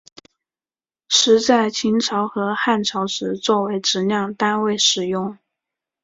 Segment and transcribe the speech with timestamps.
[1.09, 5.37] 石在秦朝和汉朝时作为质量单位使用。